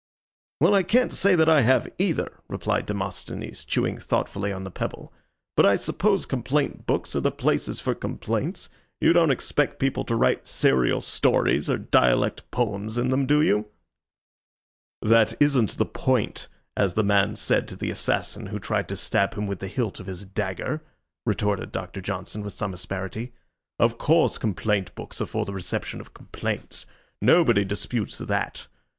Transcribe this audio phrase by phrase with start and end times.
[0.59, 5.13] "Well, I can't say that I have either," replied Demosthenes, chewing thoughtfully on the pebble,
[5.55, 8.67] "but I suppose complaint books are the places for complaints.
[8.99, 13.67] You don't expect people to write serial stories or dialect poems in them, do you?"
[15.03, 19.35] "That isn't the point, as the man said to the assassin who tried to stab
[19.35, 20.81] him with the hilt of his dagger,"
[21.27, 23.33] retorted Doctor Johnson, with some asperity.
[23.77, 26.87] "Of course, complaint books are for the reception of complaints
[27.21, 28.65] nobody disputes that.